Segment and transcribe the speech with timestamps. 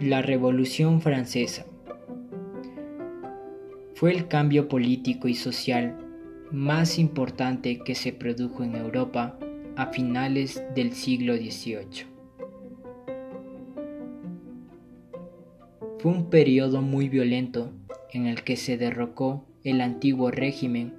[0.00, 1.66] La Revolución Francesa
[3.96, 5.98] fue el cambio político y social
[6.52, 9.36] más importante que se produjo en Europa
[9.74, 12.06] a finales del siglo XVIII.
[15.98, 17.72] Fue un periodo muy violento
[18.12, 20.94] en el que se derrocó el antiguo régimen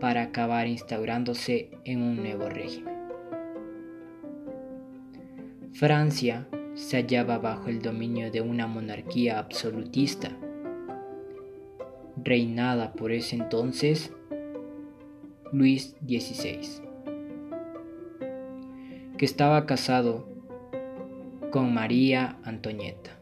[0.00, 2.94] para acabar instaurándose en un nuevo régimen.
[5.74, 10.30] Francia se hallaba bajo el dominio de una monarquía absolutista,
[12.22, 14.12] reinada por ese entonces
[15.52, 16.60] Luis XVI,
[19.18, 20.26] que estaba casado
[21.50, 23.18] con María Antonieta.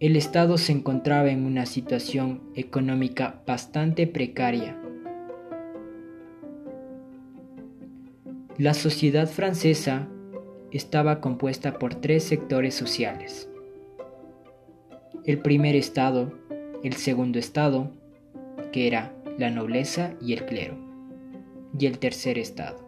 [0.00, 4.80] El Estado se encontraba en una situación económica bastante precaria
[8.60, 10.06] La sociedad francesa
[10.70, 13.48] estaba compuesta por tres sectores sociales.
[15.24, 16.34] El primer estado,
[16.84, 17.90] el segundo estado,
[18.70, 20.74] que era la nobleza y el clero,
[21.78, 22.86] y el tercer estado.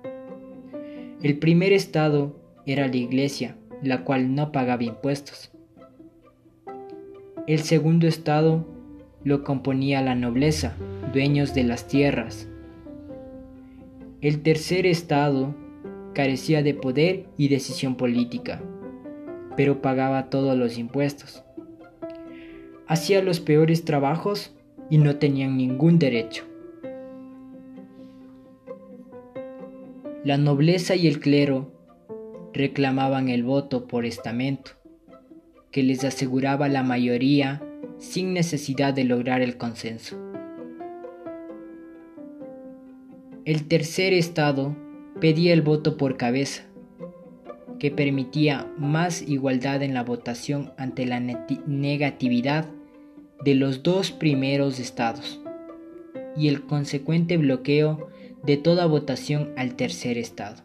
[1.23, 5.53] El primer estado era la iglesia, la cual no pagaba impuestos.
[7.47, 8.69] El segundo estado
[9.25, 10.77] lo componía la nobleza,
[11.15, 12.47] dueños de las tierras.
[14.23, 15.53] El tercer estado
[16.15, 18.63] carecía de poder y decisión política,
[19.57, 21.43] pero pagaba todos los impuestos.
[22.87, 24.55] Hacía los peores trabajos
[24.89, 26.45] y no tenían ningún derecho.
[30.23, 31.73] La nobleza y el clero
[32.53, 34.71] reclamaban el voto por estamento,
[35.73, 37.61] que les aseguraba la mayoría
[37.99, 40.32] sin necesidad de lograr el consenso.
[43.45, 44.77] El tercer estado
[45.21, 46.63] pedía el voto por cabeza,
[47.81, 52.71] que permitía más igualdad en la votación ante la negatividad
[53.45, 55.41] de los dos primeros estados
[56.37, 58.11] y el consecuente bloqueo
[58.45, 60.63] de toda votación al tercer estado.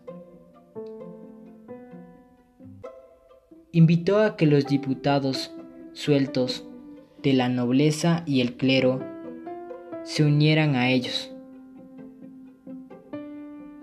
[3.71, 5.51] Invitó a que los diputados
[5.93, 6.63] sueltos
[7.23, 9.03] de la nobleza y el clero
[10.03, 11.33] se unieran a ellos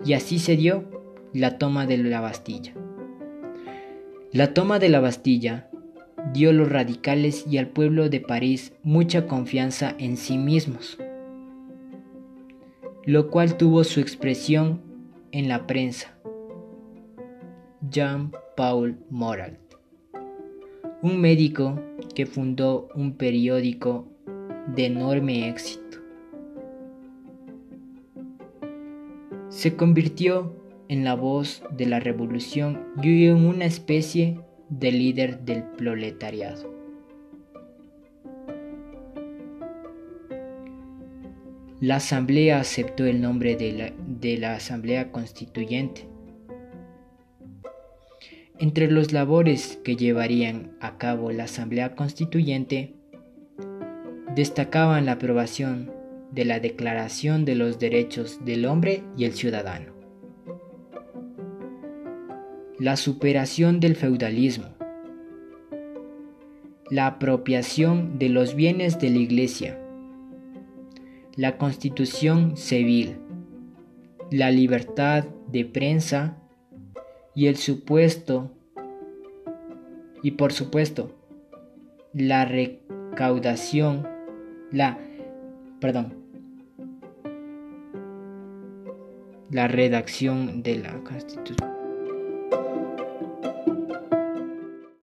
[0.05, 0.85] y así se dio
[1.33, 2.73] la toma de la Bastilla.
[4.31, 5.69] La toma de la Bastilla
[6.31, 10.97] dio a los radicales y al pueblo de París mucha confianza en sí mismos,
[13.03, 14.81] lo cual tuvo su expresión
[15.31, 16.15] en la prensa.
[17.89, 19.59] Jean-Paul Moralt,
[21.01, 21.79] un médico
[22.13, 24.07] que fundó un periódico
[24.75, 26.04] de enorme éxito
[29.55, 30.53] se convirtió
[30.89, 36.75] en la voz de la revolución y en una especie de líder del proletariado.
[41.79, 46.05] La Asamblea aceptó el nombre de la, de la Asamblea Constituyente.
[48.59, 52.93] Entre los labores que llevarían a cabo la Asamblea Constituyente
[54.35, 55.93] destacaban la aprobación
[56.35, 59.93] de la Declaración de los Derechos del Hombre y el Ciudadano.
[62.77, 64.65] La superación del feudalismo.
[66.91, 69.79] La apropiación de los bienes de la Iglesia.
[71.37, 73.15] La constitución civil.
[74.29, 76.37] La libertad de prensa
[77.33, 78.51] y el supuesto
[80.21, 81.15] y por supuesto
[82.13, 84.07] la recaudación,
[84.71, 84.97] la,
[85.79, 86.24] perdón,
[89.51, 91.74] la redacción de la Constitución.